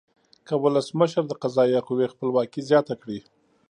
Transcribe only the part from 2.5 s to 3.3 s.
زیانه کړي.